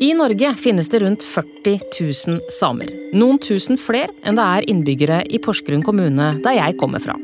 I 0.00 0.14
Norge 0.14 0.54
finnes 0.58 0.88
det 0.88 0.98
rundt 1.02 1.22
40 1.22 1.78
000 2.26 2.40
samer. 2.50 2.88
Noen 3.14 3.38
tusen 3.38 3.78
flere 3.78 4.10
enn 4.26 4.34
det 4.34 4.42
er 4.44 4.66
innbyggere 4.70 5.20
i 5.30 5.38
Porsgrunn 5.38 5.84
kommune, 5.86 6.32
der 6.42 6.56
jeg 6.56 6.76
kommer 6.80 7.02
fra. 7.02 7.14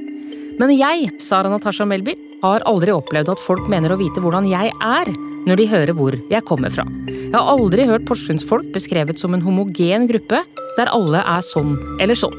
Men 0.61 0.71
jeg, 0.77 1.09
Sara 1.19 1.51
Natasha 1.51 1.87
Melby, 1.89 2.15
har 2.45 2.63
aldri 2.69 2.95
opplevd 2.95 3.33
at 3.33 3.43
folk 3.43 3.67
mener 3.73 3.93
å 3.93 3.99
vite 4.01 4.23
hvordan 4.23 4.47
jeg 4.49 4.71
er, 4.71 5.11
når 5.49 5.59
de 5.59 5.69
hører 5.73 5.97
hvor 5.97 6.17
jeg 6.31 6.47
kommer 6.47 6.71
fra. 6.71 6.87
Jeg 7.09 7.35
har 7.35 7.51
aldri 7.51 7.89
hørt 7.89 8.07
porsgrunnsfolk 8.09 8.71
beskrevet 8.75 9.19
som 9.19 9.35
en 9.35 9.45
homogen 9.45 10.07
gruppe, 10.11 10.45
der 10.79 10.93
alle 10.95 11.25
er 11.27 11.45
sånn 11.45 11.75
eller 11.99 12.19
sånn. 12.19 12.37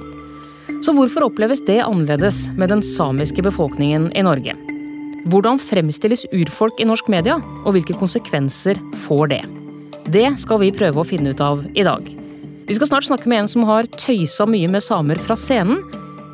Så 0.82 0.96
hvorfor 0.96 1.28
oppleves 1.28 1.62
det 1.68 1.82
annerledes 1.84 2.48
med 2.58 2.72
den 2.72 2.86
samiske 2.86 3.44
befolkningen 3.46 4.14
i 4.16 4.24
Norge? 4.26 4.56
Hvordan 5.30 5.60
fremstilles 5.62 6.24
urfolk 6.34 6.80
i 6.82 6.88
norsk 6.88 7.12
media, 7.12 7.38
og 7.66 7.76
hvilke 7.76 7.98
konsekvenser 8.00 8.80
får 9.04 9.36
det? 9.36 9.44
Det 10.12 10.28
skal 10.42 10.60
vi 10.60 10.74
prøve 10.76 11.00
å 11.00 11.08
finne 11.08 11.32
ut 11.32 11.42
av 11.44 11.62
i 11.78 11.84
dag. 11.88 12.04
Vi 12.68 12.76
skal 12.76 12.90
snart 12.90 13.06
snakke 13.08 13.30
med 13.32 13.46
en 13.46 13.50
som 13.52 13.64
har 13.70 13.88
tøysa 13.96 14.44
mye 14.50 14.68
med 14.68 14.84
samer 14.84 15.20
fra 15.22 15.38
scenen, 15.40 15.80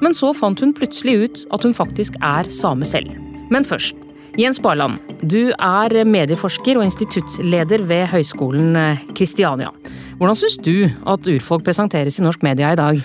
men 0.01 0.15
så 0.17 0.31
fant 0.33 0.61
hun 0.63 0.71
plutselig 0.73 1.13
ut 1.21 1.41
at 1.53 1.65
hun 1.65 1.75
faktisk 1.77 2.17
er 2.25 2.49
same 2.53 2.87
selv. 2.89 3.11
Men 3.53 3.67
først, 3.67 3.93
Jens 4.37 4.57
Barland, 4.63 4.97
du 5.21 5.51
er 5.53 5.93
medieforsker 6.09 6.79
og 6.79 6.87
instituttleder 6.87 7.85
ved 7.89 8.07
Høgskolen 8.15 8.79
eh, 8.81 9.03
Kristiania. 9.17 9.69
Hvordan 10.17 10.39
syns 10.41 10.57
du 10.65 10.87
at 10.87 11.29
urfolk 11.29 11.67
presenteres 11.67 12.17
i 12.17 12.25
norsk 12.25 12.45
media 12.45 12.73
i 12.73 12.79
dag? 12.79 13.03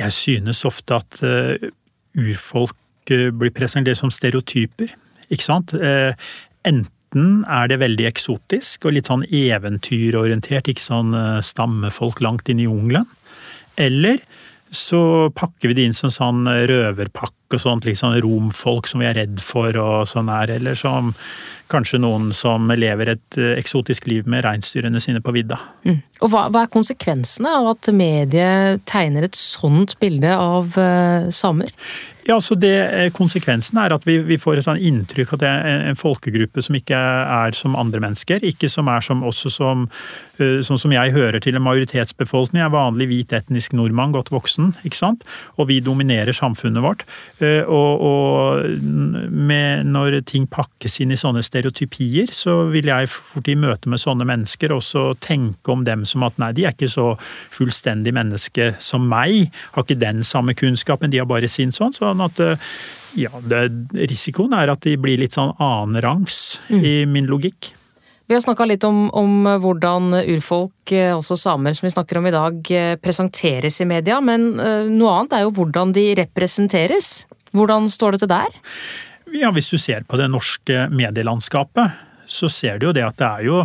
Jeg 0.00 0.16
synes 0.16 0.64
ofte 0.66 0.98
at 0.98 1.22
eh, 1.22 1.70
urfolk 2.18 3.14
eh, 3.14 3.30
blir 3.30 3.54
presentert 3.54 4.00
som 4.00 4.10
stereotyper, 4.14 4.90
ikke 5.30 5.46
sant? 5.46 5.74
Enten 5.74 6.90
19 7.14 7.44
er 7.46 7.70
det 7.70 7.80
veldig 7.82 8.06
eksotisk 8.10 8.88
og 8.88 8.96
litt 8.96 9.10
sånn 9.10 9.24
eventyrorientert, 9.30 10.68
ikke 10.68 10.82
sånn 10.82 11.14
eh, 11.14 11.40
stammefolk 11.46 12.20
langt 12.24 12.50
inn 12.50 12.60
i 12.62 12.66
jungelen. 12.66 13.06
Eller 13.78 14.20
så 14.74 15.30
pakker 15.34 15.70
vi 15.70 15.78
det 15.78 15.88
inn 15.88 15.96
som 15.96 16.12
sånn 16.12 16.46
eh, 16.50 16.66
røverpakke 16.70 17.43
og 17.52 17.60
sånt, 17.60 17.84
liksom 17.84 18.16
romfolk 18.24 18.88
som 18.88 19.02
vi 19.02 19.10
er 19.10 19.18
redd 19.18 19.42
for 19.44 19.76
og 19.80 20.08
sånn 20.08 20.30
her, 20.32 20.54
eller 20.56 20.78
som 20.78 21.12
kanskje 21.72 22.00
noen 22.02 22.30
som 22.36 22.68
lever 22.76 23.14
et 23.14 23.38
eksotisk 23.56 24.06
liv 24.10 24.28
med 24.30 24.44
reinsdyrene 24.44 25.00
sine 25.00 25.22
på 25.24 25.32
vidda. 25.34 25.58
Mm. 25.86 26.00
Og 26.22 26.32
hva, 26.32 26.46
hva, 26.52 26.64
er 26.64 26.72
konsekvensene 26.72 27.50
av 27.60 27.70
at 27.74 27.90
mediet 27.96 28.84
tegner 28.88 29.26
et 29.26 29.38
sånt 29.38 29.96
bilde 30.00 30.32
av 30.36 30.76
uh, 30.76 31.30
samer? 31.34 31.72
Ja, 32.24 32.38
så 32.40 32.56
det, 32.56 32.72
eh, 32.88 33.10
Konsekvensen 33.12 33.76
er 33.82 33.92
at 33.92 34.06
vi, 34.08 34.16
vi 34.24 34.38
får 34.40 34.56
et 34.56 34.64
sånn 34.64 34.80
inntrykk 34.80 35.34
at 35.36 35.42
det 35.42 35.48
er 35.50 35.82
en 35.90 35.98
folkegruppe 35.98 36.62
som 36.64 36.76
ikke 36.78 36.96
er 36.96 37.56
som 37.56 37.76
andre 37.76 38.00
mennesker. 38.00 38.40
Ikke 38.48 38.70
som 38.72 38.88
er 38.88 39.04
som 39.04 39.20
også 39.28 39.52
som 39.52 39.84
sånn 40.34 40.80
som 40.80 40.92
jeg 40.94 41.12
hører 41.14 41.38
til 41.44 41.54
en 41.54 41.62
majoritetsbefolkning. 41.62 42.62
Jeg 42.62 42.66
er 42.66 42.74
vanlig 42.74 43.06
hvit 43.10 43.34
etnisk 43.36 43.76
nordmann, 43.76 44.14
godt 44.16 44.32
voksen. 44.34 44.72
ikke 44.88 44.98
sant? 44.98 45.22
Og 45.60 45.68
vi 45.68 45.78
dominerer 45.84 46.32
samfunnet 46.32 46.82
vårt. 46.82 47.04
Og, 47.42 48.02
og 48.06 48.64
med, 49.34 49.88
når 49.90 50.20
ting 50.28 50.46
pakkes 50.50 51.00
inn 51.02 51.14
i 51.14 51.18
sånne 51.18 51.42
stereotypier, 51.44 52.30
så 52.30 52.60
vil 52.70 52.86
jeg 52.92 53.10
fort 53.10 53.50
i 53.50 53.56
møte 53.58 53.90
med 53.90 54.02
sånne 54.02 54.26
mennesker 54.28 54.74
også 54.74 55.06
tenke 55.24 55.74
om 55.74 55.82
dem 55.86 56.04
som 56.06 56.22
at 56.28 56.38
nei, 56.38 56.52
de 56.54 56.68
er 56.68 56.76
ikke 56.76 56.92
så 56.92 57.08
fullstendig 57.18 58.14
menneske 58.14 58.72
som 58.78 59.08
meg. 59.10 59.50
Har 59.74 59.86
ikke 59.86 59.98
den 59.98 60.22
samme 60.26 60.54
kunnskapen, 60.58 61.10
de 61.10 61.22
har 61.22 61.28
bare 61.30 61.50
sin 61.50 61.74
sånn. 61.74 61.96
sånn 61.96 62.22
at 62.24 62.40
ja, 63.18 63.30
det, 63.46 63.64
risikoen 64.10 64.54
er 64.56 64.72
at 64.72 64.84
de 64.86 64.96
blir 65.00 65.20
litt 65.20 65.36
sånn 65.36 65.54
annenrangs 65.62 66.60
mm. 66.68 66.84
i 66.84 66.94
min 67.10 67.30
logikk. 67.30 67.74
Vi 68.26 68.32
har 68.32 68.40
snakka 68.40 68.64
litt 68.64 68.84
om, 68.88 69.10
om, 69.12 69.32
hvordan 69.60 70.14
urfolk, 70.22 70.94
også 71.12 71.36
samer 71.36 71.74
som 71.76 71.84
vi 71.84 71.92
snakker 71.92 72.18
om 72.18 72.28
i 72.30 72.32
dag, 72.32 72.70
presenteres 73.04 73.82
i 73.84 73.86
media, 73.88 74.16
men 74.24 74.54
noe 74.94 75.16
annet 75.18 75.36
er 75.36 75.42
jo 75.44 75.52
hvordan 75.58 75.92
de 75.92 76.06
representeres. 76.22 77.26
Hvordan 77.52 77.90
står 77.92 78.16
det 78.16 78.22
til 78.24 78.32
der? 78.32 78.56
Ja, 79.34 79.50
Hvis 79.52 79.68
du 79.68 79.76
ser 79.76 80.06
på 80.08 80.16
det 80.16 80.30
norske 80.32 80.86
medielandskapet, 80.88 82.00
så 82.24 82.48
ser 82.48 82.80
du 82.80 82.88
jo 82.88 82.94
det 82.96 83.04
at 83.04 83.20
det 83.20 83.28
er 83.28 83.44
jo 83.44 83.60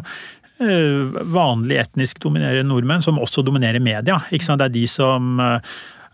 vanlig 1.32 1.80
etnisk 1.80 2.20
dominerende 2.24 2.68
nordmenn 2.68 3.04
som 3.04 3.20
også 3.22 3.46
dominerer 3.48 3.80
media. 3.80 4.20
Det 4.28 4.60
er 4.60 4.74
de 4.74 4.84
som 4.92 5.40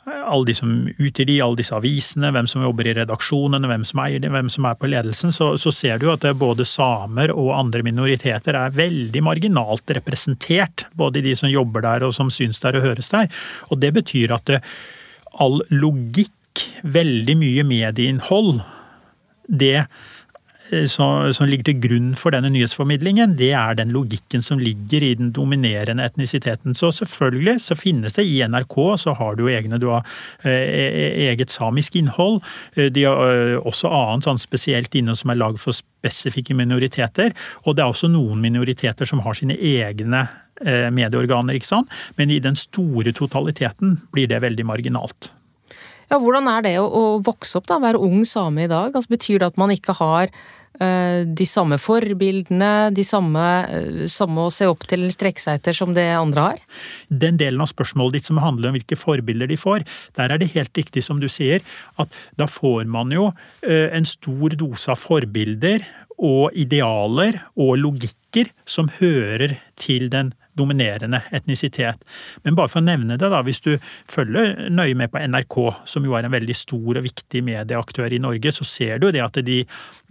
alle 0.06 0.46
de 0.46 0.54
som 0.54 0.72
utgir 0.98 1.26
de, 1.26 1.40
alle 1.42 1.58
disse 1.58 1.74
avisene, 1.74 2.30
hvem 2.34 2.48
som 2.50 2.62
jobber 2.62 2.90
i 2.90 2.94
redaksjonene, 3.00 3.70
hvem 3.72 3.86
som 3.88 4.02
eier 4.04 4.22
de, 4.22 4.30
hvem 4.30 4.52
som 4.54 4.68
er 4.70 4.78
på 4.78 4.90
ledelsen, 4.92 5.34
så, 5.34 5.54
så 5.62 5.74
ser 5.74 6.02
du 6.02 6.12
at 6.14 6.28
både 6.38 6.68
samer 6.70 7.34
og 7.34 7.56
andre 7.58 7.82
minoriteter 7.86 8.58
er 8.60 8.76
veldig 8.76 9.24
marginalt 9.26 9.96
representert. 9.98 10.86
Både 10.94 11.24
de 11.26 11.34
som 11.38 11.50
jobber 11.50 11.86
der 11.88 12.06
og 12.06 12.14
som 12.18 12.30
syns 12.34 12.62
der 12.62 12.78
og 12.78 12.86
høres 12.86 13.10
der. 13.14 13.32
Og 13.74 13.82
det 13.82 13.96
betyr 13.98 14.36
at 14.38 14.46
det, 14.52 14.62
all 15.42 15.62
logikk, 15.74 16.32
veldig 16.88 17.34
mye 17.36 17.66
medieinnhold, 17.68 18.62
det 19.46 19.88
som, 20.90 21.46
ligger 21.46 21.68
til 21.70 21.82
grunn 21.84 22.08
for 22.18 22.34
denne 22.34 22.50
nyhetsformidlingen, 22.54 23.36
det 23.38 23.52
er 23.58 23.78
den 23.78 23.92
logikken 23.94 24.42
som 24.42 24.60
ligger 24.62 25.04
i 25.06 25.14
den 25.20 25.32
dominerende 25.36 26.06
etnisiteten. 26.06 26.74
Så 26.78 26.92
selvfølgelig 27.00 27.60
så 27.68 27.78
finnes 27.78 28.18
det 28.18 28.26
i 28.26 28.40
NRK, 28.48 28.76
så 29.02 29.14
har 29.20 29.38
du 29.38 29.46
jo 29.46 29.54
egne 29.54 29.80
du 29.82 29.88
har 29.92 30.08
eget 30.46 31.54
samisk 31.54 31.96
innhold. 32.00 32.42
De 32.76 33.06
har 33.06 33.62
også 33.62 33.92
annet 33.94 34.26
sånn 34.30 34.42
spesielt 34.42 34.96
innhold 34.98 35.22
som 35.22 35.34
er 35.34 35.42
lagd 35.44 35.62
for 35.62 35.78
spesifikke 35.78 36.58
minoriteter. 36.58 37.36
Og 37.66 37.78
det 37.78 37.86
er 37.86 37.94
også 37.94 38.10
noen 38.12 38.42
minoriteter 38.42 39.06
som 39.10 39.22
har 39.26 39.38
sine 39.38 39.58
egne 39.58 40.26
medieorganer, 40.96 41.58
ikke 41.58 41.68
sant. 41.68 41.92
Men 42.18 42.32
i 42.32 42.42
den 42.44 42.56
store 42.58 43.14
totaliteten 43.16 44.00
blir 44.16 44.30
det 44.32 44.42
veldig 44.42 44.66
marginalt. 44.66 45.32
Ja, 46.12 46.20
Hvordan 46.22 46.50
er 46.52 46.66
det 46.66 46.76
å, 46.82 46.86
å 46.86 47.06
vokse 47.26 47.60
opp, 47.60 47.70
da, 47.72 47.80
være 47.82 48.02
ung 48.02 48.24
same 48.28 48.66
i 48.66 48.72
dag? 48.72 48.94
Altså, 48.94 49.16
betyr 49.16 49.42
det 49.42 49.50
at 49.54 49.60
man 49.60 49.74
ikke 49.74 49.96
har 49.98 50.30
uh, 50.30 51.22
de 51.26 51.48
samme 51.50 51.80
forbildene, 51.82 52.92
de 52.96 53.06
samme, 53.08 53.46
uh, 53.72 54.06
samme, 54.12 54.46
å 54.46 54.54
se 54.54 54.70
opp 54.70 54.86
til 54.86 55.02
eller 55.02 55.16
strekke 55.16 55.42
seg 55.42 55.60
etter 55.60 55.78
som 55.78 55.96
det 55.98 56.08
andre 56.14 56.48
har? 56.50 56.64
Den 57.10 57.42
delen 57.42 57.64
av 57.66 57.72
spørsmålet 57.72 58.20
ditt 58.20 58.30
som 58.30 58.42
handler 58.44 58.72
om 58.72 58.78
hvilke 58.78 59.00
forbilder 59.00 59.50
de 59.50 59.60
får, 59.60 59.86
der 60.20 60.36
er 60.36 60.42
det 60.42 60.54
helt 60.54 60.78
riktig 60.78 61.06
som 61.06 61.22
du 61.24 61.30
sier, 61.32 61.66
at 62.02 62.24
da 62.40 62.50
får 62.50 62.86
man 62.92 63.14
jo 63.16 63.32
uh, 63.32 63.88
en 63.90 64.10
stor 64.10 64.58
dose 64.60 64.94
av 64.94 65.02
forbilder 65.02 65.86
og 66.16 66.54
idealer 66.56 67.42
og 67.60 67.76
logikker 67.82 68.54
som 68.70 68.88
hører 69.02 69.58
til 69.80 70.08
den 70.14 70.32
dominerende 70.58 71.22
etnisitet. 71.36 72.02
Men 72.44 72.58
bare 72.58 72.72
for 72.72 72.82
å 72.82 72.86
nevne 72.86 73.18
det, 73.20 73.30
da, 73.32 73.42
hvis 73.46 73.62
du 73.66 73.74
følger 74.12 74.70
nøye 74.74 74.96
med 74.98 75.12
på 75.14 75.22
NRK, 75.22 75.58
som 75.90 76.08
jo 76.08 76.16
er 76.18 76.28
en 76.28 76.36
veldig 76.36 76.56
stor 76.58 77.00
og 77.00 77.06
viktig 77.06 77.44
medieaktør 77.46 78.14
i 78.16 78.22
Norge, 78.24 78.54
så 78.56 78.68
ser 78.68 79.02
du 79.04 79.10
det 79.12 79.24
at 79.24 79.40
de, 79.46 79.62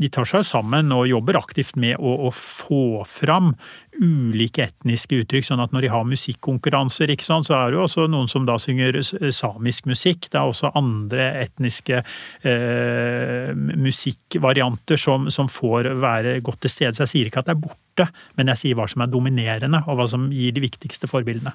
de 0.00 0.12
tar 0.12 0.28
seg 0.28 0.44
sammen 0.46 0.92
og 0.94 1.08
jobber 1.10 1.40
aktivt 1.40 1.78
med 1.80 1.96
å, 1.98 2.16
å, 2.28 2.32
få 2.34 3.04
fram 3.08 3.54
ulike 4.02 4.64
etniske 4.68 5.20
uttrykk. 5.22 5.46
sånn 5.46 5.62
at 5.62 5.74
når 5.74 5.86
de 5.86 5.92
har 5.92 6.06
musikkonkurranser, 6.08 7.12
ikke 7.14 7.26
sant, 7.26 7.48
så 7.48 7.56
er 7.58 7.70
det 7.70 7.78
jo 7.78 7.84
også 7.86 8.06
noen 8.10 8.30
som 8.30 8.46
da 8.48 8.56
synger 8.60 9.00
samisk 9.34 9.86
musikk. 9.90 10.28
Det 10.30 10.40
er 10.40 10.50
også 10.50 10.72
andre 10.74 11.30
etniske 11.44 12.00
eh, 12.00 13.52
musikkvarianter 13.54 15.00
som, 15.00 15.30
som 15.30 15.50
får 15.50 15.92
være 16.02 16.38
godt 16.44 16.64
til 16.64 16.74
stede. 16.74 16.94
Så 16.96 17.06
jeg 17.06 17.14
sier 17.14 17.30
ikke 17.30 17.44
at 17.44 17.50
det 17.50 17.56
er 17.56 17.64
borte, 17.66 18.08
men 18.38 18.52
jeg 18.54 18.62
sier 18.62 18.78
hva 18.78 18.88
som 18.90 19.04
er 19.04 19.12
dominerende, 19.12 19.84
og 19.86 20.00
hva 20.00 20.08
som 20.10 20.30
gir 20.32 20.54
de 20.54 20.64
viktigste 20.64 21.10
forbildene. 21.10 21.54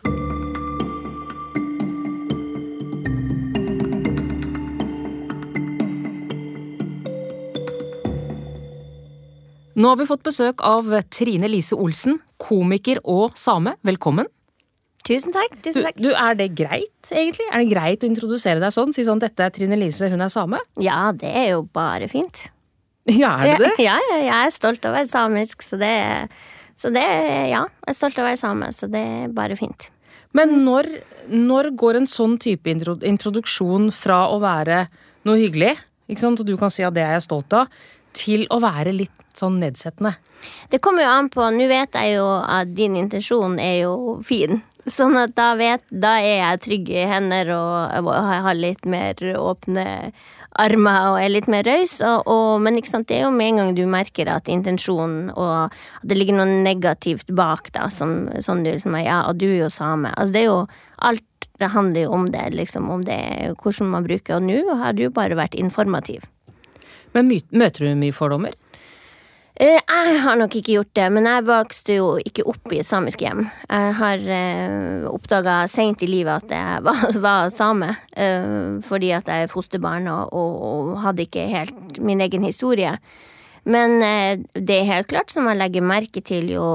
Nå 9.80 9.88
har 9.88 9.96
vi 9.96 10.10
fått 10.10 10.26
besøk 10.28 10.60
av 10.68 10.90
Trine 11.08 11.48
Lise 11.48 11.78
Olsen, 11.80 12.18
komiker 12.50 13.02
og 13.06 13.38
same. 13.40 13.76
Velkommen. 13.86 14.30
Tusen 15.08 15.34
takk. 15.34 15.56
tusen 15.64 15.86
takk. 15.86 15.98
Du, 15.98 16.10
du, 16.10 16.14
Er 16.14 16.38
det 16.38 16.52
greit, 16.58 17.12
egentlig? 17.12 17.48
Er 17.50 17.64
det 17.64 17.70
greit 17.72 18.04
å 18.04 18.10
introdusere 18.10 18.62
deg 18.62 18.74
sånn? 18.76 18.94
Si 18.94 19.06
sånn 19.08 19.22
'dette 19.22 19.46
er 19.46 19.54
Trine 19.56 19.78
Lise, 19.80 20.10
hun 20.12 20.22
er 20.22 20.32
same'? 20.34 20.60
Ja, 20.82 21.12
det 21.16 21.30
er 21.30 21.54
jo 21.56 21.64
bare 21.74 22.10
fint. 22.12 22.50
Ja, 23.10 23.38
er 23.40 23.58
det 23.58 23.70
det? 23.70 23.86
Ja, 23.88 23.98
ja, 24.12 24.18
jeg 24.22 24.36
er 24.36 24.52
stolt 24.54 24.84
av 24.86 24.94
å 24.94 24.98
være 25.00 25.10
samisk, 25.10 25.64
så 25.66 25.80
det, 25.82 25.94
så 26.78 26.92
det 26.94 27.06
Ja, 27.50 27.64
jeg 27.66 27.94
er 27.94 27.98
stolt 27.98 28.20
av 28.20 28.26
å 28.26 28.30
være 28.30 28.42
same, 28.42 28.70
så 28.76 28.90
det 28.92 29.02
er 29.02 29.32
bare 29.34 29.58
fint. 29.58 29.90
Men 30.38 30.60
når, 30.66 30.92
når 31.32 31.72
går 31.80 32.04
en 32.04 32.10
sånn 32.10 32.38
type 32.38 32.70
introduksjon 32.70 33.90
fra 33.96 34.28
å 34.30 34.38
være 34.44 34.84
noe 35.26 35.40
hyggelig, 35.42 35.74
ikke 36.10 36.22
sant, 36.22 36.42
og 36.42 36.46
du 36.46 36.56
kan 36.58 36.70
si 36.74 36.86
at 36.86 36.94
det 36.94 37.02
er 37.06 37.16
jeg 37.18 37.26
stolt 37.26 37.54
av, 37.58 37.72
til 38.18 38.48
å 38.50 38.60
være 38.64 38.96
litt 38.96 39.26
sånn 39.38 39.60
nedsettende? 39.62 40.16
Det 40.72 40.80
kommer 40.84 41.04
jo 41.04 41.12
an 41.12 41.28
på 41.34 41.44
Nå 41.52 41.68
vet 41.68 41.96
jeg 41.98 42.16
jo 42.16 42.28
at 42.40 42.70
din 42.72 42.96
intensjon 42.96 43.58
er 43.60 43.82
jo 43.84 44.20
fin, 44.24 44.62
Sånn 44.90 45.18
at 45.20 45.36
da 45.38 45.52
vet 45.60 45.84
Da 45.92 46.16
er 46.24 46.40
jeg 46.40 46.62
trygg 46.66 46.92
i 46.94 47.06
hender 47.10 47.52
og, 47.56 48.10
har 48.10 48.58
litt 48.58 48.86
mer 48.90 49.20
åpne 49.38 49.86
armer 50.60 51.12
og 51.12 51.18
er 51.22 51.30
litt 51.32 51.48
mer 51.52 51.64
raus. 51.68 52.00
Men 52.60 52.80
det 52.80 53.16
er 53.16 53.22
jo 53.24 53.32
med 53.32 53.52
en 53.52 53.60
gang 53.62 53.74
du 53.78 53.84
merker 53.88 54.32
at 54.34 54.50
intensjonen 54.52 55.30
og 55.36 55.70
at 55.70 56.08
det 56.10 56.18
ligger 56.18 56.40
noe 56.40 56.64
negativt 56.66 57.30
bak, 57.36 57.70
da, 57.76 57.88
som 57.94 58.28
sånn 58.44 58.66
du 58.66 58.72
liksom 58.72 58.98
Ja, 59.00 59.22
og 59.30 59.38
du 59.40 59.48
er 59.52 59.66
jo 59.66 59.70
same. 59.72 60.12
Altså, 60.16 60.36
det 60.36 60.42
er 60.44 60.50
jo 60.50 60.62
Alt 61.00 61.48
det 61.60 61.70
handler 61.72 62.06
jo 62.06 62.16
om 62.16 62.26
det, 62.32 62.50
liksom, 62.56 62.90
om 62.92 63.04
det, 63.08 63.20
hvordan 63.62 63.92
man 63.94 64.04
bruker. 64.04 64.40
Og 64.40 64.48
nå 64.48 64.76
har 64.82 64.96
du 64.96 65.06
bare 65.12 65.38
vært 65.40 65.56
informativ. 65.60 66.26
Men 67.16 67.32
møter 67.52 67.86
du 67.86 67.94
mye 68.00 68.16
fordommer? 68.16 68.56
Eh, 69.60 69.76
jeg 69.76 70.20
har 70.24 70.38
nok 70.40 70.54
ikke 70.56 70.78
gjort 70.78 70.92
det, 70.96 71.06
men 71.12 71.26
jeg 71.28 71.44
vokste 71.50 71.96
jo 71.98 72.06
ikke 72.24 72.46
opp 72.48 72.72
i 72.72 72.78
et 72.80 72.88
samisk 72.88 73.26
hjem. 73.26 73.42
Jeg 73.68 73.96
har 73.98 74.22
eh, 74.32 75.08
oppdaga 75.10 75.58
seint 75.68 76.00
i 76.06 76.08
livet 76.08 76.46
at 76.46 76.54
jeg 76.56 76.86
var, 76.86 77.02
var 77.26 77.52
same, 77.52 77.90
eh, 78.16 78.80
fordi 78.88 79.12
at 79.18 79.28
jeg 79.28 79.44
er 79.50 79.52
fosterbarn 79.52 80.08
og, 80.14 80.32
og, 80.32 80.94
hadde 81.04 81.26
ikke 81.28 81.50
helt 81.52 82.00
min 82.00 82.24
egen 82.24 82.48
historie. 82.48 82.96
Men 83.70 84.00
det 84.56 84.78
er 84.78 84.88
helt 84.88 85.10
klart 85.12 85.34
som 85.34 85.46
jeg 85.50 85.60
legger 85.60 85.84
merke 85.84 86.24
til 86.26 86.48
jo 86.50 86.66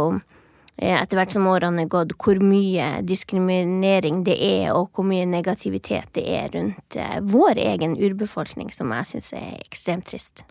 etter 0.77 1.19
hvert 1.19 1.35
som 1.35 1.47
årene 1.47 1.85
er 1.85 1.91
gått, 1.91 2.17
hvor 2.19 2.41
mye 2.43 3.05
diskriminering 3.07 4.25
det 4.27 4.35
er, 4.43 4.73
og 4.75 4.91
hvor 4.95 5.07
mye 5.07 5.27
negativitet 5.29 6.11
det 6.19 6.25
er 6.27 6.51
rundt 6.55 6.99
eh, 6.99 7.21
vår 7.23 7.61
egen 7.63 7.95
urbefolkning, 7.95 8.73
som 8.75 8.91
jeg 8.97 9.13
syns 9.13 9.31
er 9.39 9.53
ekstremt 9.63 10.09
trist. 10.11 10.43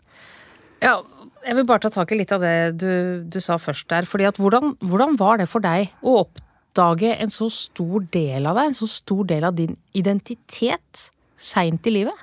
Ja, 0.83 1.01
jeg 1.43 1.57
vil 1.59 1.67
bare 1.67 1.83
ta 1.83 1.91
tak 1.91 2.11
i 2.11 2.19
litt 2.21 2.31
av 2.35 2.43
det 2.43 2.55
du, 2.79 3.23
du 3.27 3.39
sa 3.43 3.57
først 3.59 3.89
der. 3.91 4.07
fordi 4.07 4.27
at 4.29 4.39
hvordan, 4.39 4.77
hvordan, 4.79 5.17
var 5.19 5.41
det 5.43 5.49
for 5.51 5.63
deg 5.63 5.91
å 6.01 6.21
oppdage 6.23 7.11
en 7.19 7.31
så 7.31 7.49
stor 7.51 8.07
del 8.15 8.47
av 8.47 8.59
deg, 8.59 8.71
en 8.71 8.79
så 8.79 8.87
stor 8.87 9.27
del 9.27 9.47
av 9.47 9.57
din 9.59 9.75
identitet, 9.91 11.09
seint 11.35 11.87
i 11.87 11.97
livet? 11.97 12.15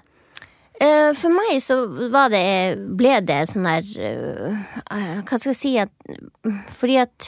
Eh, 0.80 1.12
for 1.12 1.28
meg 1.36 1.60
så 1.60 1.82
var 2.08 2.32
det 2.32 2.80
ble 2.96 3.18
det 3.28 3.42
sånn 3.50 3.66
der 3.68 3.84
Hva 4.88 5.36
skal 5.36 5.50
jeg 5.50 5.58
si 5.58 5.72
at 5.76 5.90
Fordi 6.72 6.96
at 7.02 7.26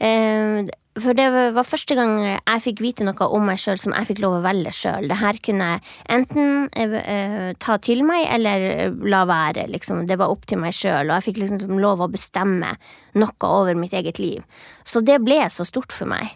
for 0.00 1.16
det 1.16 1.26
var 1.54 1.66
første 1.66 1.94
gang 1.96 2.14
jeg 2.22 2.62
fikk 2.64 2.80
vite 2.80 3.04
noe 3.04 3.26
om 3.28 3.44
meg 3.46 3.60
sjøl 3.60 3.78
som 3.80 3.92
jeg 3.94 4.08
fikk 4.08 4.22
lov 4.24 4.38
å 4.38 4.44
velge 4.44 4.72
sjøl. 4.74 5.08
Det 5.10 5.18
her 5.20 5.38
kunne 5.44 5.68
jeg 5.74 5.82
enten 6.16 6.68
eh, 6.72 7.50
ta 7.60 7.76
til 7.84 8.02
meg 8.08 8.24
eller 8.32 8.94
la 9.12 9.24
være, 9.28 9.68
liksom. 9.70 10.06
Det 10.08 10.18
var 10.20 10.32
opp 10.32 10.48
til 10.50 10.62
meg 10.62 10.74
sjøl, 10.76 11.10
og 11.10 11.18
jeg 11.18 11.28
fikk 11.28 11.42
liksom 11.44 11.78
lov 11.82 12.00
å 12.00 12.10
bestemme 12.12 12.74
noe 13.20 13.50
over 13.50 13.78
mitt 13.78 13.94
eget 13.96 14.22
liv. 14.22 14.42
Så 14.84 15.04
det 15.04 15.20
ble 15.24 15.42
så 15.52 15.68
stort 15.68 15.92
for 15.94 16.10
meg. 16.10 16.32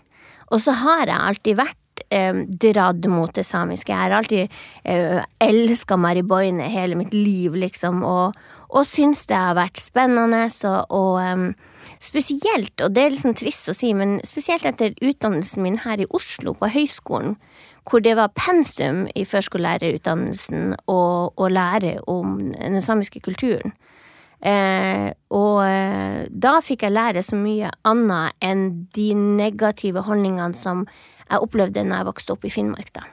Og 0.52 0.60
så 0.62 0.76
har 0.84 1.08
jeg 1.08 1.18
alltid 1.18 1.58
vært 1.62 1.80
dradd 1.94 2.58
dratt 2.60 3.06
mot 3.10 3.32
det 3.34 3.44
samiske. 3.46 3.92
Jeg 3.92 3.98
har 3.98 4.10
alltid 4.10 4.50
eh, 4.84 5.22
elska 5.40 5.96
Mariboine 5.96 6.68
hele 6.70 6.94
mitt 6.98 7.14
liv, 7.14 7.54
liksom, 7.54 8.02
og, 8.02 8.34
og 8.70 8.86
syns 8.86 9.26
det 9.26 9.36
har 9.36 9.54
vært 9.58 9.78
spennende, 9.78 10.46
og, 10.68 10.90
og 10.90 11.20
um, 11.22 11.46
Spesielt, 12.02 12.74
og 12.80 12.94
det 12.94 13.04
er 13.04 13.14
liksom 13.14 13.36
trist 13.38 13.70
å 13.70 13.76
si, 13.76 13.92
men 13.96 14.18
spesielt 14.26 14.66
etter 14.68 14.96
utdannelsen 15.00 15.64
min 15.64 15.80
her 15.84 16.02
i 16.02 16.08
Oslo, 16.14 16.54
på 16.58 16.70
høyskolen, 16.74 17.36
hvor 17.84 18.00
det 18.04 18.14
var 18.16 18.32
pensum 18.36 19.04
i 19.14 19.26
førskolelærerutdannelsen 19.28 20.76
å 20.88 21.48
lære 21.52 21.98
om 22.08 22.38
den 22.54 22.80
samiske 22.84 23.20
kulturen. 23.24 23.74
Eh, 24.44 25.08
og 25.32 25.62
eh, 25.64 26.24
da 26.28 26.58
fikk 26.60 26.84
jeg 26.84 26.92
lære 26.92 27.22
så 27.24 27.36
mye 27.38 27.70
annet 27.88 28.36
enn 28.44 28.64
de 28.92 29.06
negative 29.16 30.02
holdningene 30.04 30.52
som 30.58 30.82
jeg 31.30 31.40
opplevde 31.40 31.84
når 31.86 32.02
jeg 32.02 32.08
vokste 32.10 32.34
opp 32.34 32.44
i 32.44 32.52
Finnmark, 32.52 32.90
da. 32.92 33.06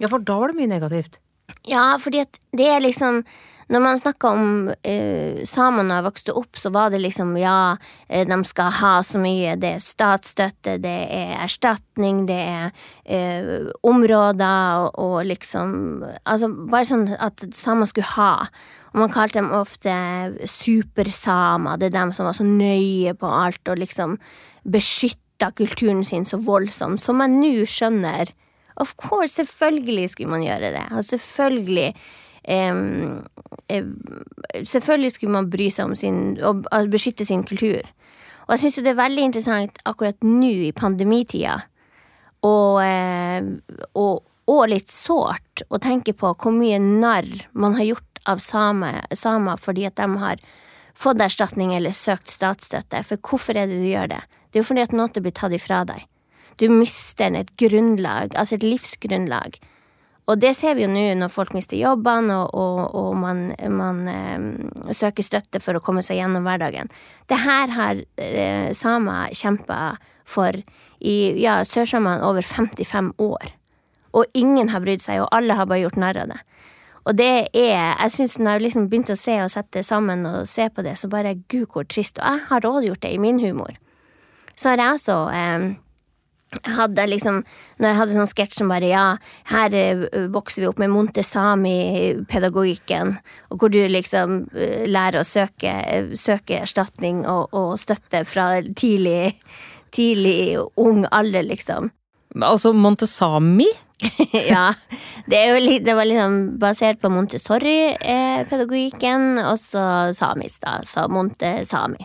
Ja, 0.00 0.08
for 0.08 0.24
da 0.24 0.38
var 0.40 0.52
det 0.52 0.60
mye 0.62 0.70
negativt? 0.70 1.18
Ja, 1.68 1.98
fordi 2.00 2.22
at 2.24 2.40
det 2.56 2.70
er 2.72 2.80
liksom 2.80 3.20
når 3.70 3.82
man 3.84 3.98
snakker 3.98 4.34
om 4.34 4.70
eh, 4.82 5.42
samene 5.46 5.92
da 5.92 6.00
jeg 6.00 6.06
vokste 6.08 6.34
opp, 6.34 6.58
så 6.58 6.72
var 6.74 6.90
det 6.90 6.98
liksom 7.04 7.36
ja, 7.38 7.76
eh, 8.08 8.26
de 8.26 8.38
skal 8.48 8.72
ha 8.80 8.92
så 9.06 9.20
mye. 9.22 9.54
Det 9.62 9.74
er 9.76 9.84
statsstøtte, 9.84 10.74
det 10.82 10.94
er 11.14 11.36
erstatning, 11.44 12.24
det 12.26 12.38
er 12.40 12.72
eh, 13.06 13.70
områder 13.86 14.82
og, 14.82 14.98
og, 14.98 15.16
liksom 15.28 15.78
Altså 16.24 16.48
bare 16.50 16.88
sånn 16.88 17.04
at 17.14 17.44
samer 17.54 17.86
skulle 17.86 18.10
ha. 18.16 18.32
Og 18.90 19.02
man 19.04 19.12
kalte 19.14 19.38
dem 19.38 19.52
ofte 19.54 19.92
supersamer. 20.50 21.78
Det 21.78 21.90
er 21.90 21.98
dem 22.00 22.14
som 22.16 22.26
var 22.26 22.34
så 22.38 22.46
nøye 22.46 23.14
på 23.18 23.30
alt 23.30 23.70
og 23.70 23.78
liksom 23.78 24.16
beskytta 24.66 25.52
kulturen 25.58 26.02
sin 26.04 26.26
så 26.26 26.40
voldsomt, 26.42 27.02
som 27.02 27.22
jeg 27.22 27.36
nå 27.36 27.68
skjønner. 27.70 28.34
Of 28.80 28.96
course, 28.98 29.36
selvfølgelig 29.38 30.10
skulle 30.16 30.34
man 30.34 30.42
gjøre 30.42 30.72
det. 30.74 30.88
Og 30.90 31.06
selvfølgelig 31.06 31.92
Selvfølgelig 34.64 35.12
skulle 35.14 35.34
man 35.34 35.50
bry 35.52 35.68
seg 35.72 35.90
om 35.90 35.96
sin 35.98 36.38
og 36.42 36.64
beskytte 36.92 37.26
sin 37.28 37.44
kultur. 37.46 37.84
Og 38.46 38.56
jeg 38.56 38.64
syns 38.64 38.80
det 38.82 38.92
er 38.94 38.98
veldig 38.98 39.26
interessant 39.28 39.76
akkurat 39.86 40.24
nå 40.26 40.54
i 40.66 40.72
pandemitida, 40.74 41.60
og, 42.42 42.80
og, 43.94 44.22
og, 44.48 44.62
litt 44.72 44.90
sårt 44.90 45.62
å 45.68 45.78
tenke 45.78 46.14
på 46.16 46.32
hvor 46.32 46.54
mye 46.56 46.80
narr 46.80 47.28
man 47.52 47.76
har 47.76 47.92
gjort 47.92 48.22
av 48.28 48.40
samer 48.40 49.04
same 49.16 49.54
fordi 49.60 49.86
at 49.88 50.00
de 50.00 50.08
har 50.20 50.40
fått 50.96 51.20
erstatning 51.20 51.74
eller 51.76 51.94
søkt 51.96 52.32
statsstøtte. 52.32 53.04
For 53.06 53.20
hvorfor 53.22 53.56
er 53.56 53.68
det 53.68 53.80
du 53.80 53.88
gjør 53.88 54.10
det? 54.16 54.22
Det 54.50 54.58
er 54.58 54.64
jo 54.64 54.70
fordi 54.72 54.86
at 54.88 54.96
noe 54.96 55.22
blir 55.22 55.36
tatt 55.36 55.54
ifra 55.56 55.84
deg. 55.88 56.06
Du 56.60 56.66
mister 56.72 57.32
et 57.38 57.52
grunnlag, 57.60 58.34
altså 58.34 58.58
et 58.58 58.66
livsgrunnlag 58.66 59.60
og 60.28 60.38
det 60.38 60.52
ser 60.58 60.76
vi 60.78 60.84
jo 60.84 60.90
nå 60.92 61.06
når 61.18 61.32
folk 61.32 61.54
mister 61.56 61.78
jobbene 61.80 62.36
og, 62.36 62.52
og, 62.54 62.80
og 62.94 63.16
man, 63.18 63.48
man 63.72 64.02
eh, 64.10 64.92
søker 64.94 65.26
støtte 65.26 65.62
for 65.62 65.78
å 65.78 65.82
komme 65.84 66.04
seg 66.06 66.20
gjennom 66.20 66.46
hverdagen. 66.46 66.90
Det 67.30 67.40
her 67.40 67.72
har 67.74 68.02
eh, 68.20 68.70
samer 68.76 69.34
kjempa 69.34 69.96
for 70.28 70.60
i 71.00 71.16
ja, 71.40 71.60
sørsamene 71.66 72.22
over 72.26 72.46
55 72.46 73.14
år. 73.18 73.50
Og 74.14 74.26
ingen 74.34 74.70
har 74.70 74.82
brydd 74.84 75.02
seg, 75.02 75.22
og 75.22 75.30
alle 75.34 75.56
har 75.58 75.68
bare 75.70 75.84
gjort 75.84 75.98
narr 76.00 76.18
av 76.22 76.32
det. 76.32 76.40
Og 77.08 77.16
det 77.16 77.48
er 77.56 77.96
Jeg 77.96 78.12
syns 78.12 78.38
når 78.38 78.58
jeg 78.58 78.62
liksom 78.66 78.88
begynte 78.90 79.14
å 79.16 79.18
se 79.18 79.36
og 79.42 79.50
sette 79.50 79.82
sammen 79.86 80.26
og 80.28 80.48
se 80.48 80.68
på 80.68 80.82
det, 80.84 80.98
så 80.98 81.08
bare 81.08 81.38
gud, 81.48 81.66
hvor 81.72 81.86
trist. 81.88 82.18
Og 82.18 82.26
jeg 82.26 82.46
har 82.50 82.66
rådgjort 82.66 83.02
det 83.02 83.14
i 83.14 83.22
min 83.22 83.40
humor. 83.40 83.78
Så 84.56 84.68
har 84.68 84.82
jeg 84.82 84.98
også 84.98 85.16
eh, 85.32 85.70
hadde 86.66 87.06
liksom 87.06 87.44
Når 87.78 87.88
jeg 87.88 87.96
hadde 87.98 88.14
sånn 88.16 88.26
sketsj 88.30 88.54
som 88.58 88.68
bare 88.72 88.88
ja, 88.90 89.16
her 89.52 89.70
eh, 89.76 90.00
vokser 90.34 90.62
vi 90.64 90.68
opp 90.70 90.78
med 90.82 90.90
Montesami-pedagogikken, 90.92 93.06
og 93.50 93.54
hvor 93.60 93.70
du 93.72 93.80
liksom 93.88 94.28
eh, 94.54 94.86
lærer 94.90 95.18
å 95.22 95.24
søke, 95.26 95.72
søke 96.18 96.54
erstatning 96.64 97.16
og, 97.28 97.42
og, 97.54 97.78
støtte 97.80 98.24
fra 98.28 98.62
tidlig, 98.76 99.34
tidlig 99.94 100.58
ung 100.80 101.06
alder, 101.14 101.42
liksom. 101.46 101.90
Altså 102.34 102.72
Montesami? 102.74 103.68
ja. 104.52 104.74
Det, 105.30 105.60
litt, 105.62 105.84
det, 105.86 105.94
var 105.94 106.04
liksom 106.08 106.58
basert 106.60 107.00
på 107.00 107.08
Montessori-pedagogikken, 107.14 109.38
og 109.46 109.58
så 109.60 110.12
samisk, 110.16 110.60
da. 110.66 110.72
Så 110.86 111.08
Montesami. 111.12 112.04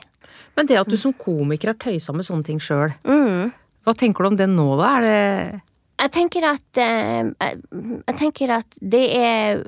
Men 0.56 0.68
det 0.70 0.78
at 0.80 0.90
du 0.90 0.98
som 1.00 1.14
komiker 1.18 1.74
har 1.74 1.80
tøysa 1.82 2.14
med 2.16 2.26
sånne 2.28 2.48
ting 2.48 2.60
sjøl, 2.64 2.92
mm. 3.04 3.52
Hva 3.86 3.94
tenker 3.98 4.26
du 4.26 4.34
om 4.34 4.38
det 4.40 4.50
nå, 4.50 4.68
da? 4.80 4.92
Er 4.98 5.06
det 5.06 5.64
jeg 5.96 6.12
tenker 6.12 6.44
at 6.50 6.80
eh, 6.82 7.32
Jeg 7.40 8.16
tenker 8.20 8.52
at 8.58 8.78
det 8.82 9.06
er 9.16 9.62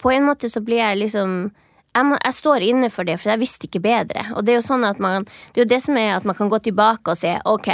På 0.00 0.12
en 0.12 0.26
måte 0.28 0.50
så 0.52 0.62
blir 0.64 0.82
jeg 0.82 1.02
liksom 1.06 1.42
jeg, 1.90 2.06
må, 2.06 2.14
jeg, 2.20 2.34
står 2.36 2.62
inne 2.62 2.86
for 2.94 3.02
det, 3.02 3.16
for 3.18 3.32
jeg 3.32 3.40
visste 3.40 3.66
ikke 3.66 3.80
bedre. 3.82 4.22
Og 4.38 4.44
det 4.46 4.52
er 4.52 4.60
jo 4.60 4.66
sånn 4.68 4.84
at 4.86 5.00
man 5.02 5.24
Det 5.26 5.58
er 5.58 5.64
jo 5.64 5.70
det 5.72 5.80
som 5.82 5.96
er 5.98 6.12
at 6.14 6.28
man 6.28 6.36
kan 6.38 6.52
gå 6.52 6.60
tilbake 6.62 7.10
og 7.10 7.18
se 7.18 7.32
ok, 7.50 7.70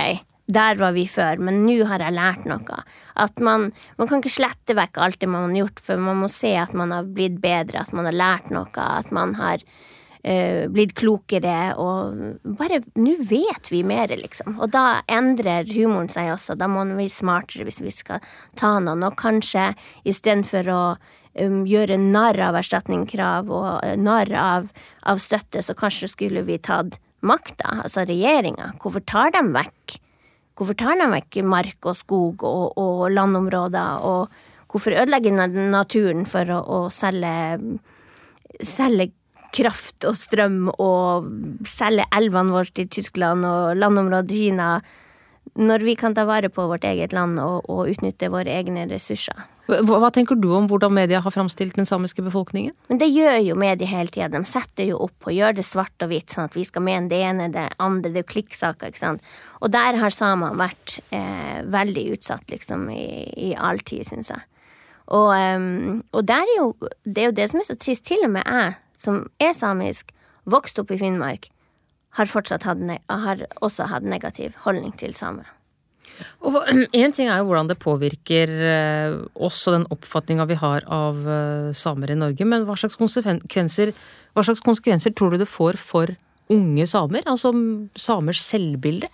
der 0.56 0.78
var 0.80 0.94
vi 0.96 1.04
før, 1.10 1.42
men 1.42 1.58
nå 1.66 1.74
har 1.90 2.00
jeg 2.00 2.16
lært 2.16 2.46
noe. 2.48 2.78
At 3.18 3.42
man, 3.44 3.66
man 3.98 4.08
kan 4.08 4.22
ikke 4.22 4.32
slette 4.32 4.76
vekk 4.78 5.02
alt 5.04 5.20
det 5.20 5.28
man 5.28 5.50
har 5.50 5.58
gjort, 5.58 5.82
for 5.84 6.00
man 6.00 6.22
må 6.22 6.30
se 6.32 6.54
at 6.56 6.72
man 6.72 6.94
har 6.96 7.10
blitt 7.18 7.36
bedre, 7.42 7.82
at 7.82 7.92
man 7.92 8.08
har 8.08 8.16
lært 8.16 8.48
noe, 8.54 8.86
at 8.86 9.12
man 9.12 9.34
har 9.36 9.66
uh, 10.25 10.66
blitt 10.73 10.94
klokere, 10.99 11.75
og 11.80 12.40
bare 12.58 12.80
Nå 12.96 13.16
vet 13.28 13.70
vi 13.73 13.82
mer, 13.87 14.12
liksom. 14.16 14.58
Og 14.61 14.73
da 14.75 15.02
endrer 15.11 15.68
humoren 15.75 16.11
seg 16.12 16.32
også. 16.35 16.56
Da 16.58 16.68
må 16.70 16.85
vi 16.88 17.02
bli 17.02 17.08
smartere 17.12 17.66
hvis 17.66 17.82
vi 17.85 17.92
skal 17.94 18.25
ta 18.58 18.76
noen, 18.82 19.04
og 19.06 19.18
kanskje 19.20 19.73
istedenfor 20.08 20.70
å 20.73 20.80
um, 21.40 21.62
gjøre 21.68 21.99
narr 22.00 22.40
av 22.49 22.58
erstatningskrav 22.61 23.52
og 23.52 23.68
uh, 23.82 23.94
narr 24.00 24.32
av, 24.40 24.73
av, 25.04 25.23
støtte, 25.23 25.62
så 25.64 25.76
kanskje 25.78 26.11
skulle 26.12 26.46
vi 26.46 26.58
tatt 26.62 26.99
makta, 27.26 27.80
altså 27.85 28.06
regjeringa. 28.06 28.75
Hvorfor 28.82 29.04
tar 29.08 29.32
de 29.37 29.42
vekk? 29.54 29.99
Hvorfor 30.56 30.76
tar 30.78 31.00
de 31.00 31.08
vekk 31.12 31.42
mark 31.44 31.88
og 31.90 31.99
skog 31.99 32.44
og, 32.49 32.78
og 32.80 33.08
landområder, 33.12 34.06
og 34.06 34.73
hvorfor 34.73 34.96
ødelegge 34.96 35.32
naturen 35.32 36.25
for 36.28 36.49
å, 36.52 36.61
å 36.61 36.78
selge 36.92 37.35
selge 38.64 39.12
kraft 39.56 40.06
og 40.08 40.16
strøm 40.18 40.70
og 40.75 41.26
selge 41.68 42.06
elvene 42.16 42.54
våre 42.54 42.72
til 42.76 42.88
Tyskland 42.92 43.46
og 43.48 43.75
landområdet 43.78 44.36
Kina. 44.36 44.70
Når 45.56 45.84
vi 45.86 45.94
kan 45.96 46.14
ta 46.14 46.26
vare 46.28 46.50
på 46.52 46.66
vårt 46.68 46.84
eget 46.84 47.14
land 47.16 47.38
og, 47.40 47.68
og 47.70 47.92
utnytte 47.92 48.28
våre 48.32 48.52
egne 48.58 48.84
ressurser. 48.90 49.46
Hva, 49.66 49.98
hva 49.98 50.10
tenker 50.14 50.38
du 50.38 50.46
om 50.54 50.68
hvordan 50.70 50.92
media 50.94 51.18
har 51.25 51.32
framstilt 51.34 51.75
den 51.78 51.88
samiske 51.88 52.22
befolkningen? 52.22 52.75
Men 52.90 53.00
det 53.00 53.08
gjør 53.10 53.38
jo 53.42 53.56
media 53.58 53.88
hele 53.90 54.12
tida. 54.12 54.28
De 54.30 54.42
setter 54.46 54.90
jo 54.92 55.00
opp 55.08 55.26
og 55.26 55.34
gjør 55.34 55.56
det 55.58 55.64
svart 55.66 56.04
og 56.04 56.12
hvitt, 56.12 56.30
sånn 56.30 56.46
at 56.46 56.58
vi 56.58 56.66
skal 56.66 56.84
mene 56.86 57.10
det 57.10 57.18
ene 57.26 57.48
det 57.54 57.64
andre. 57.82 58.12
Det 58.12 58.20
er 58.20 58.26
jo 58.26 58.32
klikksaker, 58.36 58.92
ikke 58.92 59.02
sant. 59.02 59.32
Og 59.58 59.72
der 59.75 59.98
har 59.98 60.14
samene 60.14 60.60
vært 60.60 61.00
eh, 61.10 61.64
veldig 61.75 62.06
utsatt, 62.14 62.46
liksom, 62.52 62.86
i, 62.94 63.08
i 63.48 63.54
all 63.58 63.82
tid, 63.82 64.06
syns 64.06 64.30
jeg. 64.34 64.46
Og, 65.06 65.30
um, 65.34 66.00
og 66.14 66.30
er 66.34 66.48
jo, 66.56 66.70
det 67.06 67.22
er 67.22 67.28
jo 67.30 67.36
det 67.38 67.50
som 67.50 67.60
er 67.62 67.68
så 67.68 67.78
trist. 67.78 68.06
Til 68.06 68.22
og 68.26 68.32
med 68.34 68.46
jeg, 68.46 68.75
som 68.96 69.26
er 69.42 69.54
samisk, 69.56 70.12
vokst 70.46 70.78
opp 70.80 70.92
i 70.94 70.98
Finnmark, 71.00 71.50
har 72.16 72.30
hatt, 72.32 72.64
har 73.10 73.44
også 73.60 73.90
hatt 73.90 74.06
negativ 74.08 74.56
holdning 74.64 74.94
til 74.96 75.14
samer. 75.14 75.48
Og 76.46 76.56
En 76.96 77.12
ting 77.12 77.28
er 77.28 77.40
jo 77.40 77.48
hvordan 77.50 77.68
det 77.70 77.78
påvirker 77.82 78.52
eh, 78.70 79.16
oss 79.34 79.60
og 79.68 79.76
den 79.76 79.88
oppfatninga 79.92 80.46
vi 80.48 80.58
har 80.60 80.86
av 80.92 81.20
eh, 81.28 81.72
samer 81.76 82.12
i 82.12 82.18
Norge, 82.18 82.48
men 82.48 82.64
hva 82.68 82.78
slags, 82.78 82.96
hva 82.96 84.46
slags 84.46 84.64
konsekvenser 84.64 85.16
tror 85.16 85.34
du 85.34 85.42
det 85.42 85.50
får 85.50 85.80
for 85.80 86.14
unge 86.52 86.86
samer? 86.88 87.26
Altså 87.28 87.52
samers 87.98 88.40
selvbilde? 88.44 89.10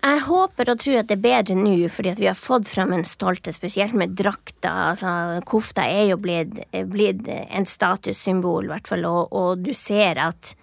Jeg 0.00 0.22
håper 0.24 0.70
og 0.72 0.80
tror 0.80 1.02
at 1.02 1.10
det 1.10 1.18
er 1.18 1.24
bedre 1.24 1.56
nå, 1.58 1.74
fordi 1.92 2.14
vi 2.22 2.28
har 2.30 2.38
fått 2.38 2.70
fram 2.70 2.94
en 2.96 3.04
stolte, 3.04 3.52
spesielt 3.52 3.92
med 3.98 4.14
drakta. 4.16 4.72
Altså, 4.92 5.10
kofta 5.48 5.84
er 5.84 6.06
jo 6.14 6.16
blitt, 6.20 6.56
blitt 6.88 7.28
en 7.28 7.68
statussymbol, 7.68 8.70
hvert 8.72 8.88
fall, 8.88 9.04
og, 9.04 9.28
og 9.36 9.60
du 9.60 9.74
ser 9.76 10.22
at 10.24 10.54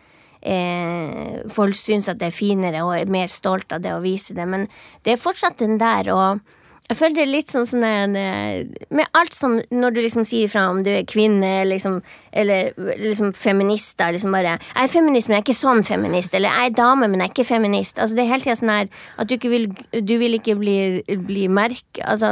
eh, 0.41 1.43
folk 1.53 1.77
syns 1.77 2.09
at 2.09 2.17
det 2.21 2.31
er 2.31 2.37
finere 2.37 2.81
og 2.85 2.95
er 2.97 3.13
mer 3.13 3.29
stolt 3.29 3.77
av 3.77 3.83
det 3.85 3.93
å 3.93 4.01
vise 4.01 4.33
det, 4.37 4.47
men 4.49 4.65
det 5.05 5.13
er 5.13 5.21
fortsatt 5.21 5.61
den 5.61 5.77
der 5.81 6.09
og 6.15 6.56
jeg 6.87 6.95
føler 6.95 7.15
det 7.17 7.23
er 7.25 7.29
litt 7.29 7.51
sånn 7.51 7.65
sånn 7.67 8.13
Med 8.15 9.17
alt 9.17 9.35
som 9.35 9.57
Når 9.75 9.95
du 9.95 9.99
liksom 9.99 10.23
sier 10.27 10.47
fra 10.51 10.67
om 10.71 10.79
du 10.85 10.89
er 10.93 11.07
kvinne 11.09 11.65
liksom, 11.67 11.99
eller 12.31 12.71
liksom 13.01 13.33
feminister 13.35 14.13
liksom 14.15 14.31
bare 14.31 14.55
'Jeg 14.57 14.83
er 14.83 14.87
feminist, 14.87 15.27
men 15.27 15.35
jeg 15.35 15.41
er 15.41 15.47
ikke 15.47 15.65
sånn 15.65 15.83
feminist.' 15.83 16.33
Eller 16.33 16.49
'Jeg 16.49 16.65
er 16.65 16.77
dame, 16.77 17.07
men 17.07 17.19
jeg 17.19 17.29
er 17.29 17.33
ikke 17.33 17.53
feminist.' 17.55 17.99
Altså 17.99 18.15
Det 18.15 18.23
er 18.23 18.31
hele 18.31 18.43
tida 18.43 18.55
sånn 18.55 18.69
her 18.69 18.87
at 19.17 19.27
du 19.27 19.35
ikke 19.35 19.49
vil 19.49 19.67
Du 19.91 20.17
vil 20.17 20.39
ikke 20.39 20.55
bli, 20.55 21.03
bli 21.27 21.47
merke 21.47 21.99
Altså 22.05 22.29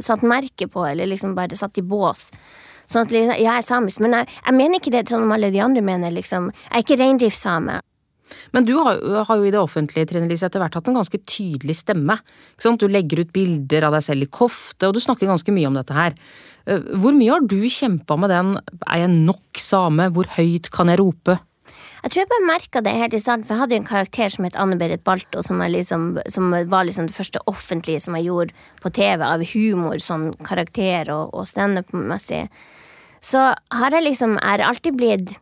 satt 0.00 0.22
merke 0.22 0.68
på, 0.68 0.84
eller 0.84 1.06
liksom 1.06 1.34
bare 1.34 1.56
satt 1.56 1.78
i 1.78 1.82
bås. 1.82 2.30
Sånn 2.86 3.06
at 3.06 3.12
ja, 3.12 3.34
jeg 3.34 3.56
er 3.56 3.62
samisk, 3.62 4.00
men 4.00 4.12
jeg, 4.12 4.28
jeg 4.44 4.54
mener 4.54 4.78
ikke 4.78 4.90
det 4.90 5.08
sånn 5.08 5.22
om 5.22 5.32
alle 5.32 5.50
de 5.50 5.62
andre 5.62 5.82
mener, 5.82 6.10
liksom. 6.10 6.52
Jeg 6.70 6.76
er 6.76 6.84
ikke 6.84 7.02
reindriftssame. 7.02 7.80
Men 8.54 8.66
du 8.66 8.74
har, 8.78 9.00
har, 9.28 9.38
jo 9.38 9.46
i 9.46 9.52
det 9.54 9.60
offentlige 9.60 10.10
Trine 10.10 10.28
Lise, 10.30 10.48
etter 10.48 10.62
hvert 10.62 10.76
hatt 10.78 10.90
en 10.90 10.98
ganske 10.98 11.20
tydelig 11.28 11.78
stemme. 11.80 12.18
Du 12.56 12.86
legger 12.90 13.22
ut 13.22 13.32
bilder 13.34 13.88
av 13.88 13.96
deg 13.96 14.06
selv 14.06 14.26
i 14.26 14.30
kofte, 14.30 14.88
og 14.88 14.96
du 14.96 15.02
snakker 15.02 15.30
ganske 15.30 15.54
mye 15.54 15.70
om 15.70 15.78
dette 15.78 15.96
her. 15.96 16.16
Eh, 16.66 16.82
hvor 17.00 17.14
mye 17.16 17.34
har 17.34 17.44
du 17.46 17.58
kjempa 17.70 18.18
med 18.18 18.30
den 18.30 18.56
'er 18.86 18.98
jeg 19.06 19.10
nok 19.10 19.58
same', 19.58 20.12
hvor 20.12 20.26
høyt 20.36 20.70
kan 20.70 20.88
jeg 20.88 20.98
rope'? 20.98 21.38
Jeg 22.02 22.10
tror 22.12 22.20
jeg 22.20 22.28
bare 22.28 22.46
merka 22.46 22.80
det 22.82 22.94
helt 22.94 23.14
i 23.14 23.18
starten, 23.18 23.44
for 23.44 23.54
jeg 23.54 23.60
hadde 23.60 23.74
jo 23.74 23.80
en 23.82 23.92
karakter 23.94 24.28
som 24.30 24.44
het 24.44 24.54
Anne-Berit 24.54 25.02
Balto, 25.02 25.42
som, 25.42 25.58
liksom, 25.58 26.18
som, 26.28 26.50
var 26.50 26.84
liksom 26.84 27.06
det 27.08 27.16
første 27.16 27.38
offentlige 27.46 28.00
som 28.00 28.14
jeg 28.14 28.26
gjorde 28.26 28.52
på 28.80 28.92
TV, 28.92 29.22
av 29.22 29.42
humor, 29.42 29.98
sånn 29.98 30.34
karakter 30.44 31.10
og, 31.10 31.34
og 31.34 31.48
standup-messig 31.48 32.48
så 33.26 33.50
har 33.74 33.96
jeg 33.96 34.06
liksom 34.06 34.36
er 34.38 34.64
alltid 34.64 34.98
blitt 34.98 35.34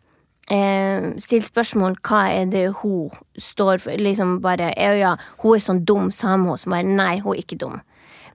eh, 0.53 1.13
stilt 1.23 1.49
spørsmål 1.49 1.97
hva 2.05 2.25
er 2.33 2.51
det 2.53 2.67
hun 2.83 3.13
står 3.41 3.83
for. 3.85 3.97
Liksom 4.01 4.39
bare 4.45 4.73
ja, 4.77 4.93
ja, 4.99 5.15
hun 5.43 5.57
er 5.57 5.65
sånn 5.65 5.85
dum 5.89 6.11
same, 6.15 6.59
som 6.61 6.75
bare 6.77 6.89
nei, 6.89 7.19
hun 7.25 7.35
er 7.35 7.45
ikke 7.45 7.61
dum. 7.61 7.81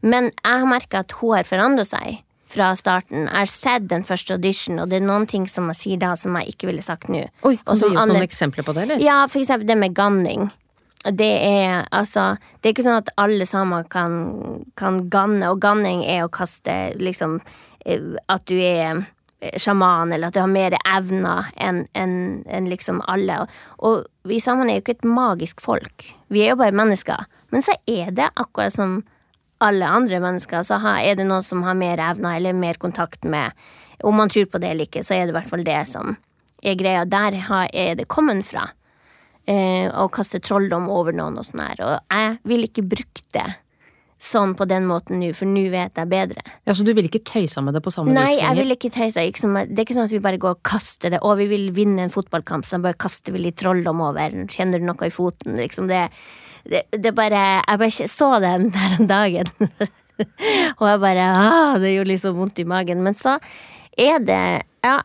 Men 0.01 0.31
jeg 0.31 0.63
har 0.63 0.69
merka 0.69 1.03
at 1.03 1.15
hun 1.19 1.35
har 1.37 1.47
forandra 1.47 1.85
seg 1.87 2.21
fra 2.49 2.71
starten. 2.77 3.27
Jeg 3.27 3.35
har 3.35 3.51
sett 3.51 3.89
den 3.91 4.05
første 4.07 4.33
audition, 4.39 4.79
og 4.81 4.89
det 4.89 4.99
er 4.99 5.05
noen 5.05 5.27
ting 5.29 5.45
som 5.51 5.67
jeg 5.69 5.79
sier 5.83 5.99
da 6.01 6.15
som 6.17 6.37
jeg 6.39 6.55
ikke 6.55 6.71
ville 6.71 6.85
sagt 6.85 7.11
nå. 7.11 7.27
Oi, 7.45 7.57
Kan 7.61 7.77
du 7.77 7.85
gi 7.85 7.93
oss 7.93 8.09
noen 8.09 8.25
eksempler 8.25 8.65
på 8.65 8.73
det, 8.73 8.87
eller? 8.87 9.03
Ja, 9.03 9.21
for 9.29 9.41
eksempel 9.43 9.69
det 9.69 9.77
med 9.77 9.93
ganning. 9.97 10.49
Det 10.99 11.31
er 11.47 11.85
altså 11.95 12.33
Det 12.59 12.67
er 12.67 12.73
ikke 12.73 12.83
sånn 12.83 12.99
at 12.99 13.09
alle 13.15 13.45
samer 13.47 13.85
kan, 13.87 14.65
kan 14.75 15.05
ganne, 15.09 15.47
og 15.47 15.61
ganning 15.63 16.01
er 16.03 16.25
å 16.25 16.31
kaste 16.33 16.73
liksom 16.99 17.37
eh, 17.85 18.17
At 18.27 18.43
du 18.51 18.57
er 18.59 19.05
sjaman, 19.39 20.11
eller 20.11 20.29
at 20.29 20.35
du 20.35 20.41
har 20.41 20.51
mer 20.51 20.75
evner 20.81 21.47
enn 21.55 21.85
en, 21.97 22.15
en 22.47 22.69
liksom 22.69 22.99
alle. 23.07 23.45
Og 23.77 24.03
vi 24.27 24.39
sammen 24.43 24.69
er 24.69 24.79
jo 24.79 24.83
ikke 24.83 24.97
et 24.97 25.07
magisk 25.07 25.63
folk. 25.63 26.09
Vi 26.27 26.43
er 26.43 26.53
jo 26.53 26.59
bare 26.59 26.75
mennesker. 26.75 27.27
Men 27.53 27.63
så 27.65 27.75
er 27.89 28.11
det 28.15 28.29
akkurat 28.35 28.75
som 28.75 28.99
alle 29.63 29.87
andre 29.87 30.21
mennesker, 30.23 30.63
så 30.63 30.79
er 30.79 31.17
det 31.19 31.27
noen 31.27 31.43
som 31.43 31.63
har 31.65 31.75
mer 31.75 31.99
evner 31.99 32.37
eller 32.37 32.55
mer 32.55 32.79
kontakt 32.79 33.25
med 33.27 33.51
Om 34.03 34.15
man 34.15 34.29
tror 34.31 34.45
på 34.47 34.59
det 34.63 34.69
eller 34.71 34.87
ikke, 34.87 35.03
så 35.03 35.17
er 35.17 35.25
det 35.25 35.33
i 35.33 35.35
hvert 35.35 35.49
fall 35.49 35.63
det 35.67 35.79
som 35.91 36.13
er 36.63 36.77
greia. 36.79 37.03
Der 37.03 37.35
er 37.35 37.95
det 37.99 38.07
kommet 38.07 38.45
fra. 38.47 38.69
Eh, 39.43 39.91
å 39.91 40.07
kaste 40.07 40.39
trolldom 40.39 40.87
over 40.93 41.11
noen 41.15 41.35
og 41.41 41.43
sånn 41.47 41.65
her. 41.65 41.81
Og 41.83 42.15
jeg 42.15 42.37
vil 42.47 42.63
ikke 42.67 42.85
bruke 42.87 43.25
det 43.35 43.47
sånn 44.19 44.51
på 44.59 44.67
den 44.67 44.83
måten 44.87 45.21
nå, 45.21 45.29
for 45.37 45.47
nå 45.47 45.63
vet 45.71 45.95
jeg 45.95 46.09
bedre. 46.11 46.43
Ja, 46.67 46.73
Så 46.75 46.83
du 46.83 46.91
vil 46.93 47.07
ikke 47.07 47.21
tøysa 47.23 47.63
med 47.63 47.73
det 47.77 47.81
på 47.85 47.91
samme 47.93 48.11
vis 48.11 48.17
Nei, 48.19 48.35
jeg 48.41 48.57
vil 48.57 48.75
ikke 48.75 48.91
tøyse. 48.91 49.15
det 49.15 49.23
er 49.23 49.85
ikke 49.85 49.95
sånn 49.95 50.09
at 50.09 50.15
vi 50.15 50.19
bare 50.23 50.41
går 50.41 50.57
og 50.57 50.63
kaster 50.67 51.13
det. 51.15 51.21
Å, 51.23 51.35
vi 51.39 51.47
vil 51.47 51.69
vinne 51.75 52.03
en 52.03 52.13
fotballkamp, 52.13 52.67
så 52.67 52.81
bare 52.83 52.99
kaster 52.99 53.31
vi 53.35 53.45
litt 53.45 53.57
trolldom 53.61 54.01
over. 54.03 54.35
Kjenner 54.51 54.79
du 54.79 54.85
noe 54.89 55.07
i 55.07 55.13
foten? 55.13 55.55
Liksom 55.55 55.87
det, 55.87 56.09
det, 56.67 56.83
det 56.91 57.13
bare 57.15 57.63
Jeg 57.63 57.79
bare 57.79 58.09
så 58.11 58.31
den 58.43 58.69
der 58.75 58.97
om 58.99 59.07
dagen. 59.07 59.53
og 60.79 60.85
jeg 60.89 60.99
bare 60.99 61.29
ah, 61.31 61.77
Det 61.79 61.93
gjorde 61.95 62.11
liksom 62.11 62.35
vondt 62.35 62.59
i 62.59 62.67
magen. 62.67 63.03
Men 63.03 63.15
så 63.15 63.37
er 63.97 64.19
det 64.19 64.43
Ja, 64.83 64.99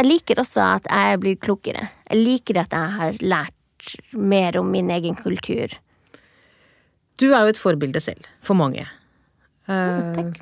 jeg 0.00 0.08
liker 0.08 0.40
også 0.42 0.64
at 0.64 0.90
jeg 0.90 1.20
blir 1.22 1.38
klokere. 1.38 1.86
Jeg 2.10 2.18
liker 2.24 2.64
at 2.64 2.74
jeg 2.74 2.98
har 2.98 3.22
lært 3.22 3.94
mer 4.16 4.58
om 4.60 4.70
min 4.72 4.90
egen 4.90 5.14
kultur. 5.14 5.72
Du 7.20 7.28
er 7.30 7.44
jo 7.44 7.52
et 7.52 7.60
forbilde 7.60 8.00
selv, 8.00 8.24
for 8.44 8.56
mange. 8.58 8.86
Uh, 9.68 10.14
Takk. 10.16 10.38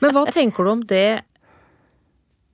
men 0.00 0.14
hva 0.14 0.24
tenker 0.32 0.66
du 0.66 0.72
om 0.72 0.84
det 0.88 1.20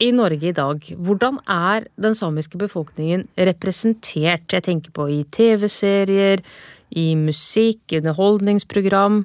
i 0.02 0.10
Norge 0.12 0.50
i 0.50 0.56
dag? 0.56 0.82
Hvordan 0.98 1.38
er 1.48 1.86
den 2.02 2.16
samiske 2.18 2.58
befolkningen 2.60 3.24
representert? 3.48 4.50
Jeg 4.52 4.66
tenker 4.66 4.92
på 4.96 5.08
i 5.12 5.22
TV-serier, 5.32 6.42
i 6.90 7.06
musikk, 7.18 7.80
underholdningsprogram. 7.96 9.22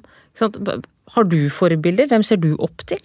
Har 1.12 1.28
du 1.28 1.40
forbilder? 1.52 2.08
Hvem 2.08 2.24
ser 2.26 2.40
du 2.42 2.54
opp 2.62 2.86
til? 2.88 3.02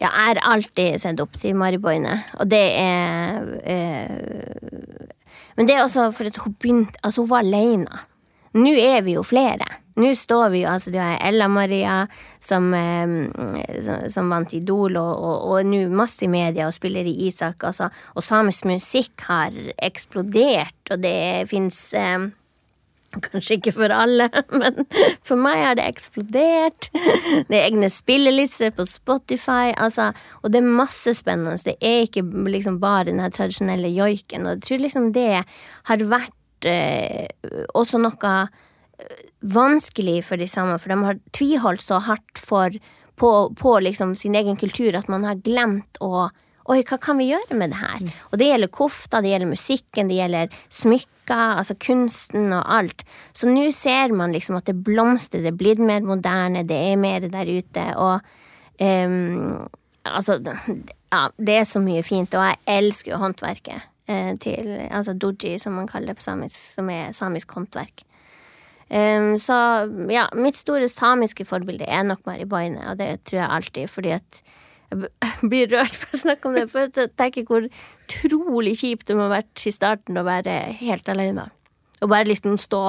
Jeg 0.00 0.08
har 0.08 0.40
alltid 0.48 0.96
sett 1.02 1.20
opp 1.20 1.36
til 1.36 1.56
Mari 1.60 1.76
Boine, 1.80 2.14
og 2.40 2.48
det 2.48 2.62
er 2.80 3.50
eh, 3.68 5.08
Men 5.58 5.68
det 5.68 5.74
er 5.74 5.82
også 5.84 6.06
fordi 6.16 6.32
hun 6.40 6.54
begynte 6.56 7.02
Altså, 7.04 7.20
hun 7.20 7.30
var 7.30 7.44
aleine. 7.44 8.00
Nå 8.58 8.72
er 8.74 9.04
vi 9.06 9.14
jo 9.14 9.22
flere. 9.22 9.66
Nå 10.00 10.10
står 10.16 10.48
vi 10.54 10.62
jo, 10.64 10.70
altså 10.72 10.90
du 10.90 10.98
har 10.98 11.18
Ella 11.22 11.46
Maria 11.50 12.00
som, 12.42 12.70
som, 13.84 14.08
som 14.10 14.32
vant 14.32 14.54
Idol, 14.56 14.96
og, 14.98 15.12
og, 15.12 15.46
og 15.50 15.70
nå 15.70 15.84
masse 15.94 16.24
i 16.26 16.30
media 16.30 16.66
og 16.66 16.74
spiller 16.74 17.06
i 17.06 17.14
Isak. 17.28 17.62
Altså, 17.66 17.90
og 18.14 18.26
samisk 18.26 18.66
musikk 18.70 19.26
har 19.28 19.54
eksplodert, 19.78 20.80
og 20.90 21.02
det 21.04 21.48
fins 21.50 21.78
eh, 21.98 22.30
Kanskje 23.10 23.56
ikke 23.56 23.72
for 23.74 23.90
alle, 23.90 24.28
men 24.60 24.84
for 25.26 25.34
meg 25.40 25.64
har 25.64 25.78
det 25.80 25.88
eksplodert. 25.90 26.90
Det 26.94 27.56
er 27.58 27.64
egne 27.64 27.88
spillelister 27.90 28.70
på 28.74 28.86
Spotify, 28.86 29.72
altså, 29.74 30.12
og 30.44 30.52
det 30.54 30.60
er 30.60 30.76
masse 30.78 31.16
spennende. 31.18 31.58
Det 31.58 31.74
er 31.82 32.04
ikke 32.06 32.22
liksom 32.54 32.78
bare 32.82 33.08
den 33.10 33.18
tradisjonelle 33.34 33.90
joiken, 33.90 34.46
og 34.46 34.54
jeg 34.54 34.62
tror 34.68 34.84
liksom 34.86 35.10
det 35.16 35.42
har 35.42 36.06
vært 36.12 36.36
også 36.68 38.00
noe 38.02 38.34
eh, 38.34 39.24
vanskelig 39.40 40.20
for 40.26 40.40
de 40.40 40.48
samme, 40.50 40.78
for 40.78 40.92
de 40.92 41.00
har 41.06 41.20
tviholdt 41.36 41.84
så 41.84 42.00
hardt 42.04 42.38
for, 42.38 42.76
på, 43.20 43.32
på 43.56 43.74
liksom 43.86 44.14
sin 44.18 44.36
egen 44.38 44.58
kultur 44.60 44.96
at 44.98 45.08
man 45.08 45.24
har 45.28 45.42
glemt 45.44 46.00
å 46.00 46.30
Oi, 46.70 46.84
hva 46.86 47.00
kan 47.02 47.18
vi 47.18 47.30
gjøre 47.30 47.56
med 47.58 47.72
det 47.72 47.80
her? 47.80 48.02
Mm. 48.04 48.10
Og 48.30 48.38
det 48.38 48.46
gjelder 48.46 48.70
kofta, 48.70 49.18
det 49.24 49.32
gjelder 49.32 49.48
musikken, 49.50 50.10
det 50.10 50.18
gjelder 50.20 50.52
smykker, 50.70 51.56
altså 51.58 51.74
kunsten 51.82 52.52
og 52.54 52.62
alt. 52.76 53.02
Så 53.34 53.48
nå 53.50 53.64
ser 53.74 54.14
man 54.14 54.30
liksom 54.30 54.58
at 54.60 54.68
det 54.68 54.76
blomstrer, 54.86 55.42
det 55.42 55.50
er 55.50 55.58
blitt 55.58 55.82
mer 55.82 56.04
moderne, 56.06 56.62
det 56.68 56.78
er 56.92 57.00
mer 57.00 57.26
der 57.32 57.50
ute, 57.50 57.86
og 57.98 58.20
um, 58.78 59.66
altså 60.04 60.38
Ja, 61.10 61.24
det 61.42 61.56
er 61.58 61.66
så 61.66 61.82
mye 61.82 62.04
fint, 62.06 62.36
og 62.38 62.44
jeg 62.46 62.60
elsker 62.70 63.16
jo 63.16 63.22
håndverket. 63.24 63.89
Eh, 64.10 64.32
til 64.42 64.70
altså 64.90 65.14
doji, 65.14 65.54
som 65.60 65.76
man 65.78 65.86
kaller 65.86 66.10
det 66.10 66.18
på 66.18 66.24
samisk, 66.24 66.56
som 66.74 66.88
er 66.90 67.12
samisk 67.14 67.52
håndverk. 67.54 68.02
Um, 68.90 69.36
så 69.38 69.54
ja, 70.10 70.24
mitt 70.34 70.56
store 70.58 70.88
samiske 70.90 71.44
forbilde 71.46 71.86
er 71.86 72.02
nok 72.02 72.24
Mari 72.26 72.46
Boine, 72.48 72.80
og 72.90 72.98
det 72.98 73.20
tror 73.28 73.38
jeg 73.38 73.54
alltid, 73.54 73.90
fordi 73.92 74.16
at 74.16 74.40
jeg 75.22 75.50
blir 75.52 75.68
rørt 75.70 75.94
på 76.02 76.16
å 76.16 76.22
snakke 76.24 76.50
om 76.50 76.56
det, 76.58 76.64
for 76.72 76.88
jeg 76.88 77.12
tenker 77.20 77.46
hvor 77.46 77.68
utrolig 77.70 78.72
kjipt 78.80 79.06
det 79.06 79.14
må 79.14 79.28
ha 79.28 79.36
vært 79.36 79.62
i 79.62 79.72
starten 79.74 80.18
å 80.18 80.26
være 80.26 80.56
helt 80.80 81.10
alene. 81.12 81.46
Og 82.00 82.10
bare 82.10 82.26
liksom 82.26 82.56
stå 82.58 82.82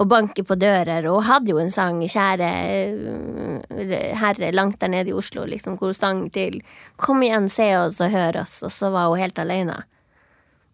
og 0.00 0.08
banke 0.08 0.44
på 0.44 0.58
dører. 0.60 1.06
Og 1.08 1.22
hun 1.22 1.28
hadde 1.28 1.54
jo 1.54 1.60
en 1.62 1.72
sang, 1.72 2.02
'Kjære 2.04 2.50
eh, 2.50 4.12
herre', 4.20 4.52
langt 4.52 4.80
der 4.80 4.92
nede 4.92 5.12
i 5.12 5.16
Oslo, 5.16 5.46
liksom, 5.48 5.78
hvor 5.78 5.92
hun 5.92 5.96
sang 5.96 6.20
til 6.32 6.60
'Kom 6.96 7.22
igjen, 7.22 7.48
se 7.48 7.70
oss 7.78 8.00
og 8.00 8.12
hør 8.12 8.42
oss', 8.44 8.60
og 8.64 8.72
så 8.72 8.92
var 8.92 9.08
hun 9.08 9.20
helt 9.20 9.38
alene. 9.38 9.84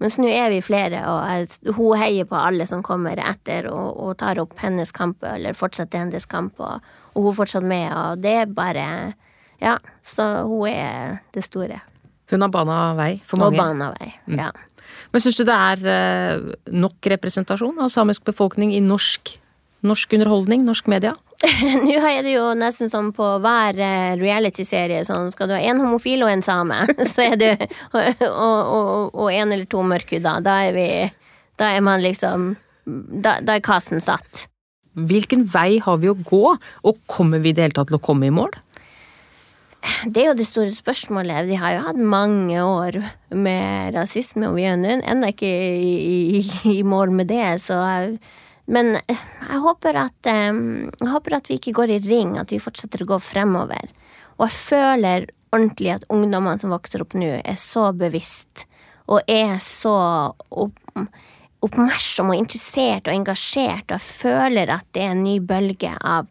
Mens 0.02 0.18
nå 0.20 0.28
er 0.28 0.50
vi 0.52 0.60
flere, 0.60 1.00
og 1.08 1.72
hun 1.78 1.96
heier 1.96 2.26
på 2.28 2.36
alle 2.36 2.66
som 2.68 2.82
kommer 2.84 3.16
etter 3.16 3.70
og, 3.70 3.94
og 3.96 4.16
tar 4.20 4.40
opp 4.42 4.58
hennes 4.60 4.92
kamp, 4.92 5.24
eller 5.24 5.56
fortsetter 5.56 6.02
hennes 6.02 6.28
kamp, 6.28 6.60
og, 6.60 6.84
og 7.14 7.22
hun 7.22 7.32
er 7.32 7.38
fortsatt 7.38 7.64
med, 7.64 7.88
og 7.96 8.24
det 8.24 8.34
er 8.42 8.52
bare 8.52 8.88
Ja, 9.56 9.78
så 10.04 10.44
hun 10.44 10.68
er 10.68 11.22
det 11.32 11.46
store. 11.46 11.80
Hun 12.28 12.42
har 12.44 12.50
bana 12.52 12.92
vei 12.98 13.14
for 13.24 13.40
mange. 13.40 13.56
Og 13.56 13.62
bana 13.62 13.92
vei, 13.94 14.10
mm. 14.26 14.36
ja. 14.36 14.50
Men 15.14 15.22
syns 15.22 15.38
du 15.38 15.46
det 15.48 15.56
er 15.56 15.88
eh, 15.90 16.50
nok 16.76 17.08
representasjon 17.14 17.80
av 17.80 17.88
samisk 17.92 18.26
befolkning 18.28 18.74
i 18.76 18.82
norsk, 18.84 19.32
norsk 19.86 20.16
underholdning, 20.18 20.64
norsk 20.66 20.88
media? 20.90 21.14
Nå 21.86 21.96
er 22.00 22.22
det 22.24 22.32
jo 22.32 22.48
nesten 22.58 22.90
som 22.92 23.12
på 23.16 23.26
hver 23.44 23.78
eh, 23.82 24.16
realityserie 24.20 25.04
sånn 25.06 25.30
skal 25.34 25.50
du 25.50 25.56
ha 25.56 25.62
en 25.62 25.82
homofil 25.84 26.24
og 26.26 26.32
en 26.32 26.44
same, 26.44 26.82
så 27.12 27.28
er 27.30 27.38
du 27.40 27.48
og, 27.92 29.12
og, 29.12 29.26
en 29.30 29.52
eller 29.52 29.66
to 29.70 29.84
mørkhuda. 29.86 30.38
Da 30.44 30.60
er 30.68 30.76
vi 30.76 30.90
Da 31.56 31.72
er 31.72 31.80
man 31.80 32.02
liksom 32.04 32.54
Da, 32.86 33.40
da 33.42 33.56
er 33.56 33.64
kassen 33.64 34.00
satt. 34.00 34.46
Hvilken 34.96 35.42
vei 35.52 35.80
har 35.82 35.98
vi 36.00 36.08
å 36.08 36.16
gå, 36.16 36.44
og 36.56 37.00
kommer 37.10 37.42
vi 37.42 37.50
i 37.50 37.56
det 37.56 37.66
hele 37.66 37.76
tatt 37.76 37.90
til 37.90 37.98
å 37.98 38.04
komme 38.04 38.28
i 38.28 38.32
mål? 38.32 38.54
Det 40.06 40.22
er 40.22 40.30
jo 40.30 40.38
det 40.38 40.46
store 40.46 40.72
spørsmålet. 40.72 41.46
Vi 41.50 41.58
har 41.60 41.74
jo 41.74 41.84
hatt 41.84 42.00
mange 42.00 42.62
år 42.62 42.98
med 43.34 43.94
rasisme, 43.96 44.48
og 44.48 44.56
vi 44.58 44.66
er 44.66 44.78
ennå 44.78 45.30
ikke 45.32 45.50
i, 45.50 45.92
i, 46.38 46.40
i, 46.72 46.82
mål 46.86 47.12
med 47.18 47.30
det, 47.30 47.58
så 47.62 47.78
men 48.66 48.96
eh, 48.98 49.24
jeg 49.46 49.62
håper, 49.62 50.00
at, 50.06 50.28
jeg 50.28 51.10
håper 51.12 51.38
at 51.38 51.50
vi 51.50 51.60
ikke 51.60 51.74
går 51.76 51.96
i 51.96 52.00
ring, 52.06 52.36
at 52.40 52.52
vi 52.52 52.62
fortsetter 52.62 53.04
å 53.04 53.10
gå 53.14 53.20
fremover. 53.22 53.92
Og 54.36 54.48
jeg 54.48 54.56
føler 54.58 55.28
ordentlig 55.54 55.92
at 55.94 56.08
ungdommene 56.12 56.60
som 56.60 56.74
vokser 56.74 57.04
opp 57.04 57.14
nå, 57.16 57.38
er 57.40 57.60
så 57.60 57.90
bevisst 57.96 58.66
og 59.06 59.22
er 59.30 59.58
så 59.62 59.94
oppmerksom 61.66 62.32
og 62.32 62.40
interessert 62.40 63.06
og 63.06 63.14
engasjert, 63.14 63.86
og 63.86 63.96
jeg 63.96 64.06
føler 64.06 64.72
at 64.74 64.86
det 64.96 65.04
er 65.04 65.14
en 65.14 65.22
ny 65.24 65.38
bølge 65.38 65.92
av 66.02 66.26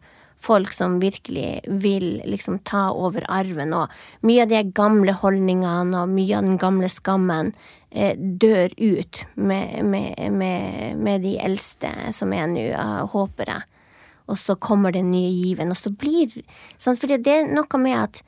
folk 0.46 0.74
som 0.76 0.98
virkelig 1.00 1.62
vil 1.80 2.20
liksom 2.28 2.60
ta 2.68 2.90
over 2.92 3.24
arven, 3.32 3.72
og 3.74 4.26
mye 4.28 4.44
av 4.44 4.52
de 4.52 4.60
gamle 4.76 5.16
holdningene 5.16 6.02
og 6.02 6.12
mye 6.12 6.36
av 6.36 6.46
den 6.46 6.60
gamle 6.60 6.90
skammen 6.92 7.54
dør 7.96 8.72
ut 8.76 9.22
med, 9.34 9.84
med, 9.84 10.18
med, 10.32 10.96
med, 11.00 11.22
de 11.24 11.36
eldste 11.40 11.90
som 12.12 12.34
er 12.36 12.50
nå, 12.50 12.66
håper 13.12 13.52
jeg. 13.52 13.66
Og 14.26 14.38
så 14.42 14.56
kommer 14.58 14.92
den 14.92 15.12
nye 15.12 15.30
given, 15.30 15.70
og 15.70 15.78
så 15.78 15.92
blir 15.94 16.32
sånn, 16.76 16.98
For 16.98 17.08
det 17.08 17.30
er 17.30 17.46
noe 17.46 17.80
med 17.80 17.98
at 18.00 18.22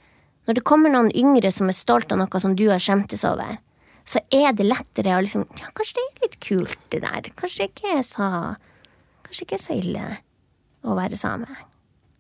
når 0.48 0.60
det 0.60 0.64
kommer 0.64 0.92
noen 0.92 1.10
yngre 1.12 1.50
som 1.52 1.68
er 1.68 1.76
stolt 1.76 2.12
av 2.14 2.20
noe 2.22 2.40
som 2.40 2.54
du 2.56 2.68
har 2.70 2.80
skjemtes 2.80 3.26
over, 3.28 3.58
så 4.08 4.22
er 4.32 4.54
det 4.56 4.64
lettere 4.64 5.18
å 5.18 5.24
liksom 5.24 5.44
Ja, 5.60 5.68
kanskje 5.76 5.98
det 5.98 6.04
er 6.06 6.22
litt 6.24 6.38
kult, 6.40 6.78
det 6.94 7.02
der. 7.04 7.28
Kanskje 7.36 7.68
ikke 7.68 7.98
er 7.98 8.04
så 8.06 8.28
Kanskje 9.26 9.44
ikke 9.44 9.58
er 9.58 9.64
så 9.66 9.76
ille 9.76 10.04
å 10.88 10.94
være 10.96 11.18
same. 11.20 11.48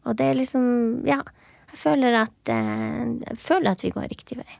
Og 0.04 0.16
det 0.18 0.26
er 0.28 0.40
liksom 0.42 1.06
Ja. 1.08 1.22
Jeg 1.68 1.80
føler 1.82 2.14
at, 2.16 2.48
eh, 2.48 3.04
jeg 3.28 3.36
føler 3.36 3.70
at 3.70 3.82
vi 3.84 3.90
går 3.92 4.08
riktig 4.08 4.38
vei. 4.38 4.58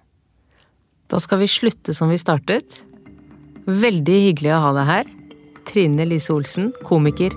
Da 1.08 1.20
skal 1.20 1.40
vi 1.40 1.48
slutte 1.48 1.94
som 1.96 2.12
vi 2.12 2.18
startet. 2.20 2.82
Veldig 3.68 4.18
hyggelig 4.28 4.52
å 4.56 4.62
ha 4.66 4.74
deg 4.76 4.88
her. 4.88 5.14
Trine 5.68 6.04
Lise 6.08 6.34
Olsen, 6.36 6.72
komiker 6.88 7.32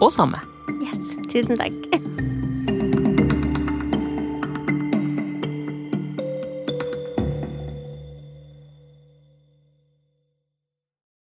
og 0.00 0.08
samme. 0.14 0.40
Yes. 0.80 1.12
Tusen 1.28 1.60
takk. 1.60 1.99